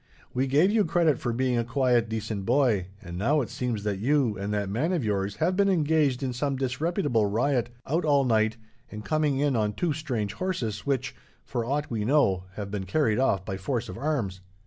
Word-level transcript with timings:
We 0.33 0.47
gave 0.47 0.71
you 0.71 0.83
credit 0.83 1.19
for 1.19 1.31
being 1.31 1.59
a 1.59 1.63
quiet, 1.63 2.09
decent 2.09 2.43
boy, 2.43 2.87
and 3.03 3.19
now 3.19 3.41
it 3.41 3.51
seems 3.51 3.83
that 3.83 3.99
you 3.99 4.35
and 4.35 4.51
that 4.51 4.67
man 4.67 4.93
of 4.93 5.05
yours 5.05 5.35
have 5.35 5.55
been 5.55 5.69
engaged 5.69 6.23
in 6.23 6.33
some 6.33 6.55
disreputable 6.55 7.27
riot, 7.27 7.69
out 7.85 8.03
all 8.03 8.25
night, 8.25 8.57
and 8.89 9.05
coming 9.05 9.37
in 9.37 9.55
on 9.55 9.73
two 9.73 9.93
strange 9.93 10.33
horses, 10.33 10.87
which, 10.87 11.15
for 11.45 11.63
aught 11.63 11.91
we 11.91 12.03
know, 12.03 12.45
have 12.55 12.71
been 12.71 12.85
carried 12.87 13.19
off 13.19 13.45
by 13.45 13.57
force 13.57 13.89
of 13.89 13.97
arms." 13.99 14.41